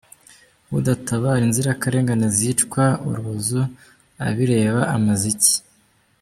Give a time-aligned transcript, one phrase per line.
[0.77, 3.61] Udatabara inzirakarengane zicwa urubozo
[4.27, 5.55] abireba amaze iki?